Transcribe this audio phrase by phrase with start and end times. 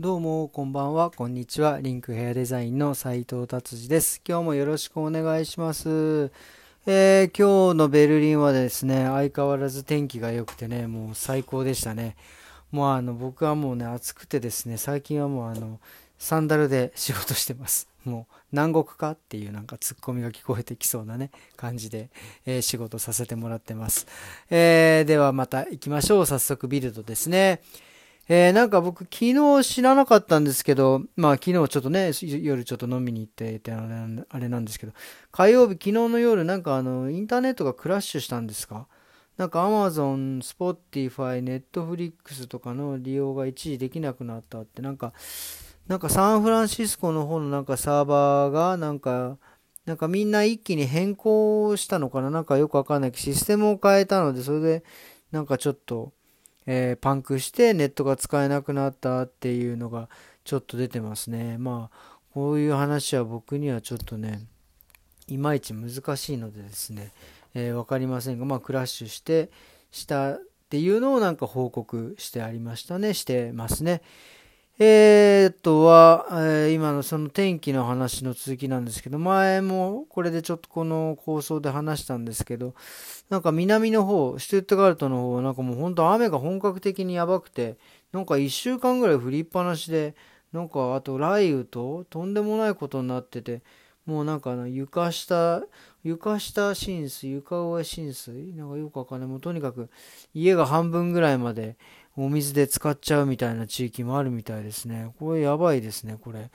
[0.00, 1.78] どうも、こんばんは、こんにちは。
[1.80, 4.20] リンクヘアデザインの斉藤達治です。
[4.26, 6.32] 今日もよろしくお願いします。
[6.84, 12.16] えー、今日のベルリンはですね、相変わらず天気が良くてね、もう最高でしたね。
[12.72, 15.78] もうあの、僕はもうね、暑くてですね、最近はもうあの、
[16.18, 17.88] サンダルで仕事してます。
[18.04, 22.10] もう南国かっていうなんかツッコミが聞こえてきそうなね、感じで、
[22.46, 24.08] えー、仕事させてもらってます。
[24.50, 26.26] えー、ではまた行きましょう。
[26.26, 27.60] 早速ビルドですね。
[28.26, 33.80] えー、なんか僕昨日知らなかったんですけど、まあ昨日ちょっとね、夜ちょっと飲みに行っててあ
[34.38, 34.92] れなんですけど、
[35.30, 38.86] 火曜日昨日の夜なんかあの、インターネットがクラッシュしたんですか？
[39.36, 45.12] なんか Amazon、Spotify、Netflix とかの利用が一時できなくなったって、なんか、
[45.86, 49.36] なんかサンフランシスコの方のなんかサーバーがなんか、
[49.84, 52.30] なんかみんな一気に変更したのかな？
[52.30, 54.84] なんかよくわかんないけど、システムを変えたので、それで
[55.30, 56.14] なんかちょっと、
[56.66, 60.08] えー、パンクしてネットが使えなくなったっていうのが
[60.44, 61.58] ちょっと出てますね。
[61.58, 64.40] まあ、こういう話は僕にはちょっとね、
[65.28, 67.12] いまいち難しいのでですね、
[67.54, 69.50] えー、分かりませんが、まあ、クラッシュして、
[69.90, 74.02] したっていうのをなんか報告してありましたね、してますね。
[74.76, 82.74] えー、とは、えー、今のその天気の話の続きなんですけど、前もこれでちょっとこの構想で話したんですけど、
[83.30, 87.76] なんか南の方、シュトゥットガルトの方はなんかもう本当雨が本格的にやばくて、
[88.10, 90.16] なんか1週間ぐらい降りっぱなしで、
[90.52, 93.62] なんかあと雷雨ととんでもないことになってて、
[94.06, 95.62] もうなんか床下、
[96.02, 99.28] 床下浸水、床上浸水なんかよくわかんない。
[99.28, 99.88] もうとにかく
[100.34, 101.76] 家が半分ぐらいまで
[102.16, 105.12] お水で使っちゃうみたいな地域もあるみたいですね。
[105.18, 106.50] これやばいですね、これ。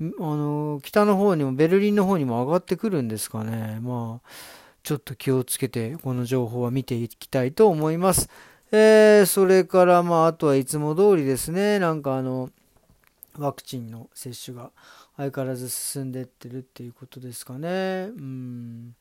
[0.00, 3.80] あの、北の方にも、ベルリンの方にも上がってくるんですかね。
[3.80, 4.28] まあ、
[4.82, 8.28] ちょっと気をつけて、この情報は見ていきたいと思います。
[8.70, 11.78] えー、それから、まあ、あとはいつも通りですね。
[11.78, 12.50] なんかあの、
[13.38, 14.70] ワクチンの接種が
[15.16, 18.10] 相変わらず進んでってるっていうことですかね。
[18.14, 18.94] うん。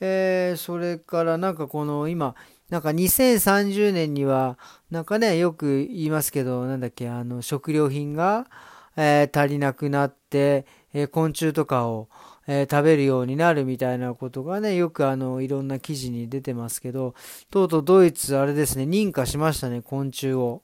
[0.00, 2.34] えー、それからなんかこの今、
[2.70, 4.58] なんか2030年には、
[4.90, 8.46] なんかね、よく言いますけど、なんだっけ、あの、食料品が、
[8.96, 12.08] えー、足りなくなって、えー、昆虫とかを、
[12.46, 17.14] えー、食べるようになるみたいなことがね、よくあの、いろんな記事に出てますけど、
[17.50, 20.62] とうとうドイツ、あれですね、認可しましたね、昆虫を。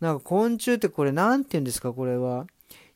[0.00, 2.46] なんか昆虫ってこれ何て言うんですか、これは。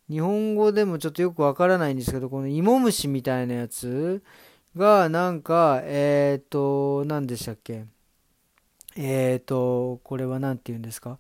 [0.09, 4.23] 日本語でもちょっとよくわからないんですけど、この芋虫みたいなやつ
[4.77, 7.85] が、なんか、えっ、ー、と、何でしたっけ？
[8.97, 11.19] えっ、ー、と、これは何て言うんですか？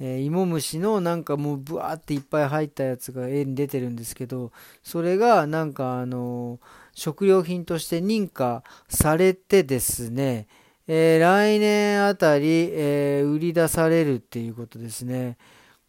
[0.00, 4.50] えー、芋虫のなんかもうブワーっていっぱい入ったやつが絵に出てるんですけど、
[4.82, 6.58] それがなんかあの、
[6.94, 10.48] 食料品として認可されてですね、
[10.88, 15.36] えー、来年あたり、えー、売り出されるっていうことですね。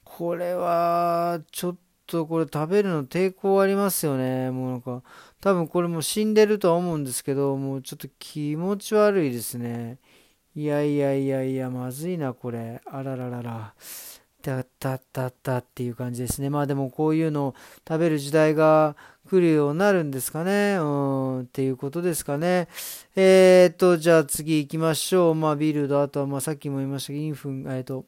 [0.03, 1.75] これは、ちょっ
[2.06, 4.51] とこれ食べるの抵抗ありますよね。
[4.51, 5.01] もうなんか、
[5.41, 9.97] 多分これも死んでるとは思うんですけど、もうちょっと気持ち悪いですね。
[10.56, 12.81] いやいやいやいや、まずいな、これ。
[12.86, 13.74] あらららら。
[14.44, 16.50] たったったったっていう感じですね。
[16.50, 17.56] まあでもこういうのを
[17.88, 18.97] 食べる時代が
[19.30, 20.75] 来るようになるんですかね。
[20.80, 22.68] うん、っていうことですかね。
[23.16, 25.36] えー、っと、じゃあ次行きましょう。
[25.36, 28.06] まあビルド、あとはまあさっきも言いましたけど、インフン、えー、っと、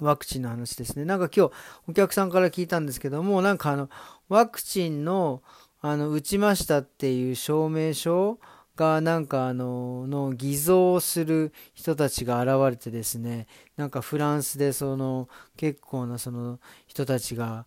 [0.00, 1.04] ワクチンの話ですね。
[1.04, 1.52] なんか今日
[1.88, 3.88] お客さんから聞いたんですけども、なんかあの、
[4.28, 5.42] ワクチンの、
[5.80, 8.38] あの、打ちましたっていう証明書
[8.76, 17.66] がなんかあのの偽造する人たちが現れてですねなんかフランスでその結構なその人たちが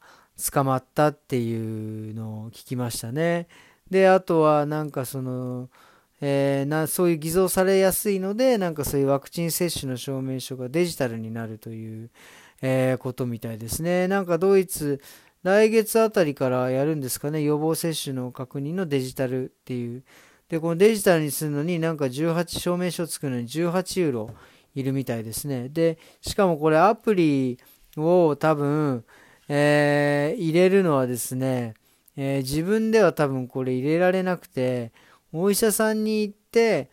[0.52, 3.48] 捕まったっていうのを聞きましたね。
[3.90, 5.70] であとはなんかその
[6.22, 12.10] えー、なそういう偽造されやすいのでなんかそういうワクチン接種の証明書がデジタルになるという、
[12.62, 14.08] えー、ことみたいですね。
[14.10, 15.02] なんかドイツ
[15.44, 20.04] 来月あたりからやるんですかね予防接種の確認のデジタルっていう
[20.50, 24.30] で、このデジタルにするのになんか18証明書を作るのに18ユーロ
[24.76, 25.70] いるみたいですね。
[25.70, 27.60] で、しかもこれアプリ
[27.96, 29.06] を多分、
[29.48, 31.76] えー、入れるのはですね、
[32.18, 34.92] えー、自分では多分これ入れられなくて、
[35.32, 36.90] お医者さんに行って、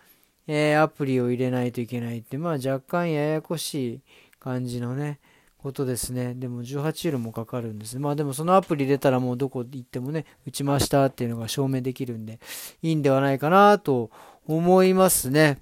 [0.47, 4.00] えー、アプリを入れないといけないって、まあ若干ややこしい
[4.38, 5.19] 感じのね、
[5.67, 6.35] ことですね。
[6.35, 7.99] でも18ユーロもかかるんです。
[7.99, 12.39] まあでもそのアプリ入れたらもうどこ行ってもね、打ちましたっていうのが証明できるんで、
[12.83, 14.11] いいんではないかなと
[14.47, 15.59] 思いますね。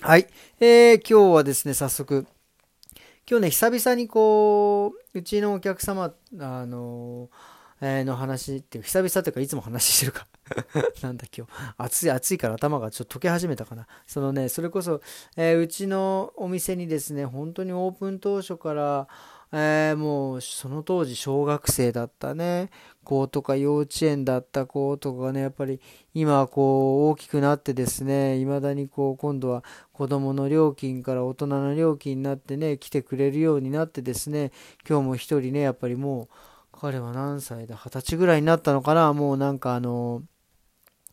[0.00, 0.26] はい。
[0.58, 2.26] えー、今日はですね、早速、
[3.28, 7.28] 今日ね、久々にこう、うちのお客様、あの、
[7.80, 10.26] の話っていう、久々というかいつも話してるか
[11.02, 11.52] なんだ今日。
[11.76, 13.86] 暑い暑いから頭がちょっと溶け始めたかな。
[14.06, 15.00] そのね、それこそ、
[15.36, 19.08] えー、うちのお店にですね、本当にオープン当初から、
[19.52, 22.70] えー、もうその当時小学生だったね
[23.04, 25.80] 子とか幼稚園だった子とかがねやっぱり
[26.14, 29.62] 今こう大きくなってですね未だにこう今度は
[29.92, 34.50] 子供の料金から大人の料金になってね来てくれるようになってですね
[34.88, 36.28] 今日も一人ねやっぱりもう
[36.80, 39.12] 彼は何歳だ二十歳ぐらいになったのかな？
[39.12, 40.22] もうなんかあの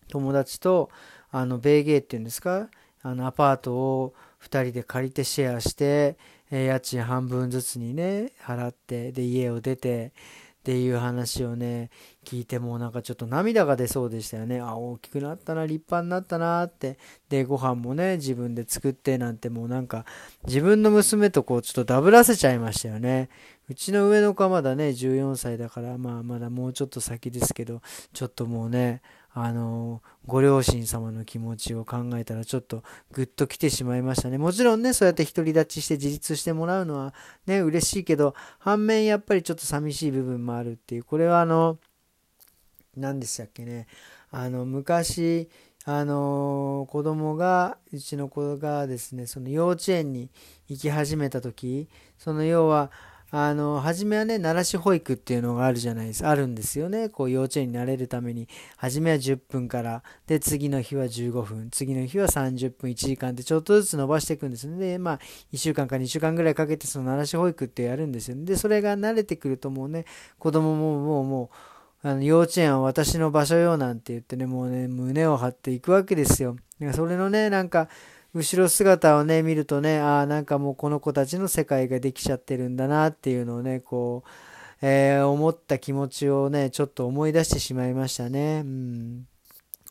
[0.10, 0.90] 友達と
[1.32, 2.70] あのベーゲーっていうんですか？
[3.02, 6.18] あのアパートを2人で借りてシェアして、
[6.52, 10.12] え家賃半分ずつにね払ってで家を出て
[10.64, 11.90] っていう話をね
[12.24, 14.62] 聞いてもなんかちょっと涙が出そうでしたよね。
[14.62, 16.98] あ大きくなったな立派になったなって。
[17.28, 20.06] でご飯もね自分で作ってなんてもうなんか
[20.48, 23.28] 自分の娘とこうちょっとダブらせちゃいましたよね。
[23.68, 27.82] うちの上の子はまだね14歳だからまあまだもうちょっと先ですけど
[28.14, 29.02] ちょっともうね
[29.36, 34.38] あのご両親様の気持ちを考えたらちょっとグッと来てしまいましたね。
[34.38, 37.14] もちろんね、そうやって独り立ちして自立してもらうのは
[37.48, 41.80] ね、嬉しいけど、反面やっぱりちょっと寂しい部分もあるっていう、これはあの、
[42.96, 43.88] 何でしたっけね、
[44.30, 45.50] あの、昔、
[45.86, 50.30] あの子供が、うちの子がですね、その幼稚園に
[50.70, 52.92] 行き始めた時、その要は、
[53.36, 56.30] あの、初めはね、慣らし保育っていうのがあるじゃないですか。
[56.30, 57.10] あるんですよね。
[57.10, 58.48] こう、幼稚園になれるために、
[58.78, 64.78] 初めは10分から、で、次の日は15分、次の日は30分、1時間でちょっとずつ伸ばしていくんですね。
[64.78, 65.20] で、まあ、
[65.52, 68.46] 1週間か2週間ぐらいかけて、その慣らし保育ってやるんですよね。
[68.46, 70.06] で、それが慣れてくるともうね、
[70.38, 71.50] 子供ももう、も
[72.04, 76.56] う、あの幼稚園は私の場所よなんて言ってね、もうね、胸を張っていくわけですよ。
[76.94, 77.90] それのね、なんか、
[78.34, 84.30] 後ろ姿をね、見るとね、ああ、なんかもうこの子たちの世界ができちゃってるんだなっていうのをね、こう、
[84.82, 88.64] えー、思った気持ちをね、ちょっと思い出してしまいましたね。
[88.66, 89.28] うん。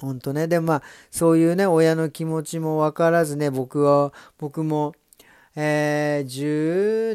[0.01, 0.49] ほんとね。
[0.49, 4.95] でもまあ、そういうね、親の気持ちもわからずね、僕は、僕も、
[5.55, 7.15] えー、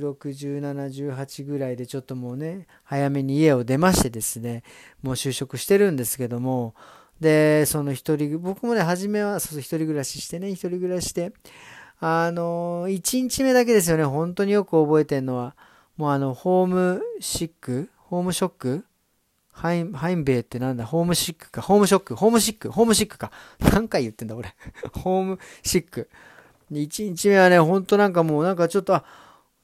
[0.00, 4.62] 16、17、18ぐらいでちょっともうね、早めに家を出ましてですね、
[5.02, 6.74] もう就職してるんですけども、
[7.20, 11.32] で、その一人、僕もね、初めは、そうそう、一人暮らししてね、一人暮らしして、
[12.00, 15.56] あの、一日目だけですよね、本当によく覚えてるのは、
[15.96, 18.84] もうあの、ホームシックホームショック
[19.50, 20.86] ハイン、ハインベイってなんだ？
[20.86, 21.60] ホームシックか。
[21.60, 22.14] ホームショック。
[22.14, 22.70] ホームシック。
[22.70, 23.32] ホームシックか。
[23.72, 24.54] 何回言ってんだ俺。
[24.94, 26.08] ホームシック。
[26.70, 29.04] 一日目はね、ほんとなんかもうなんかちょっと、あ、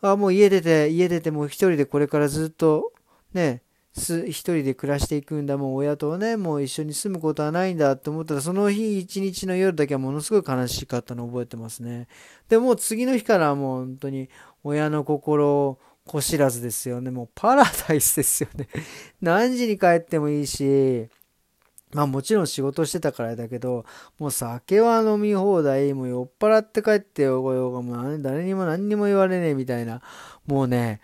[0.02, 2.92] あもう家出て、家出てもう一人でこれからずっと、
[3.32, 3.62] ね、
[3.96, 5.56] す一人で暮らしていくんだ。
[5.56, 12.08] もう親とねもう一緒に住むことはないんだって思ったらその日一日の夜だけはものすごい悲しかったのを覚えてますね。
[12.48, 14.28] でもう次の日からもう本当に
[14.64, 17.10] 親の心をこしらずですよね。
[17.10, 18.68] もうパラダイスですよね。
[19.22, 21.08] 何時に帰ってもいいし
[21.94, 23.86] まあもちろん仕事してたからだけど、
[24.18, 30.02] もう酒は飲み放題、もう酔っ払って帰ってよこようが、もう誰にも何にも言われねえみたいな、
[30.44, 31.00] もうね、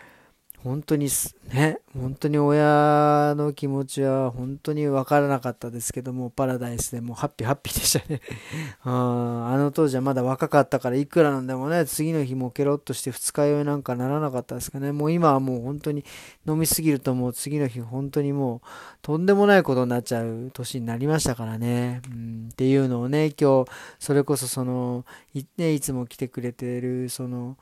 [0.62, 1.08] 本当に
[1.52, 8.20] ね、本当に親の気持ちは本当に分からなかったですけども、パラダイスでもうハッピーハッピーでしたね
[8.84, 9.52] あ。
[9.54, 14.92] あの当時はまだ若かったからいくらなんでもね、次の日もケロッとして二日酔いなんかならなかったですかね。
[14.92, 16.04] もう今はもう本当に
[16.46, 18.60] 飲みすぎるともう次の日本当にもう
[19.00, 22.02] とんでもないことになっちゃう年になりましたからね。
[22.12, 27.56] うん、っていうのをね、今日、それこそその、い,、ね、いつも来てくれてる、その、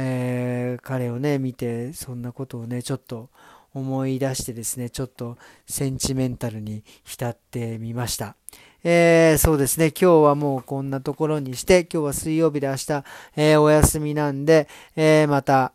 [0.00, 0.57] えー、
[0.88, 3.28] 彼をね、見て、そんなことをね、ちょっと
[3.74, 8.36] 思い出してですね、ちょっとセンチメンタルに浸ってみました。
[8.82, 13.04] えー、そうですね、今日はもうこんなところにして、今日は水曜日で明日、
[13.36, 14.66] えー、お休みなんで、
[14.96, 15.74] えー、また、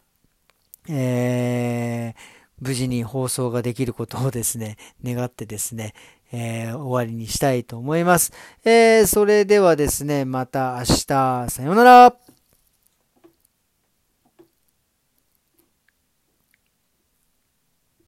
[0.89, 5.93] えー無事に放送ができることをですね、願ってですね、
[6.31, 8.31] え終わりにしたいと思います。
[8.63, 12.15] えそれではですね、また明日、さようなら